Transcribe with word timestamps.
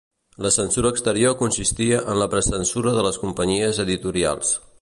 La 0.45 0.51
censura 0.53 0.91
exterior 0.95 1.35
consistia 1.43 2.01
en 2.15 2.19
la 2.23 2.31
precensura 2.33 2.97
de 2.99 3.07
les 3.11 3.23
companyies 3.27 3.87
editorials. 3.89 4.61